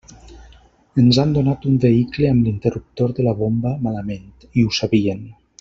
Ens 1.03 1.19
han 1.23 1.35
donat 1.35 1.67
un 1.73 1.77
vehicle 1.83 2.31
amb 2.31 2.47
l'interruptor 2.47 3.15
de 3.21 3.29
la 3.29 3.37
bomba 3.45 3.77
malament 3.89 4.29
i 4.51 4.67
ho 4.69 4.77
sabien. 4.83 5.27